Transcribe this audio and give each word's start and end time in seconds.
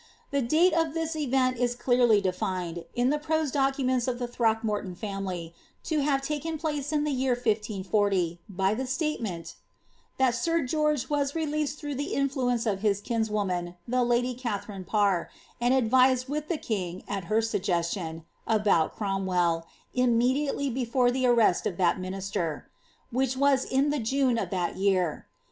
The 0.31 0.41
date 0.41 0.73
of 0.73 0.95
this 0.95 1.15
event 1.15 1.57
is 1.57 1.75
clearly 1.75 2.21
defined, 2.21 2.85
in 2.95 3.11
the 3.11 3.19
prose 3.19 3.51
documents 3.51 4.07
of 4.07 4.17
the 4.17 4.25
Throckmorton 4.27 4.95
family, 4.95 5.53
to 5.83 5.99
have 5.99 6.23
taken 6.23 6.57
place 6.57 6.91
in 6.91 7.03
the 7.03 7.11
year 7.11 7.33
1540, 7.33 8.39
by 8.49 8.73
the 8.73 8.87
statement 8.87 9.45
^ 9.45 9.53
that 10.17 10.33
sir 10.33 10.63
George 10.63 11.07
mas 11.11 11.35
released 11.35 11.77
through 11.77 11.93
the 11.93 12.15
influence 12.15 12.65
of 12.65 12.79
his 12.81 12.99
kinswoman, 12.99 13.75
the 13.87 14.03
lady 14.03 14.33
Katfaui 14.33 14.69
rine 14.69 14.85
Parr, 14.85 15.29
and 15.61 15.71
advised 15.75 16.27
with 16.27 16.49
by 16.49 16.55
the 16.55 16.59
king, 16.63 17.03
at 17.07 17.25
her 17.25 17.37
suff<reslion, 17.37 18.23
about 18.47 18.95
Crom 18.95 19.27
well, 19.27 19.67
immediately 19.93 20.71
before 20.71 21.11
the 21.11 21.27
arrest 21.27 21.67
of 21.67 21.77
that 21.77 21.99
minister,'" 21.99 22.67
which 23.11 23.37
was 23.37 23.63
in 23.65 23.91
the 23.91 23.99
June 23.99 24.39
of 24.39 24.49
that 24.49 24.77
year.' 24.77 25.27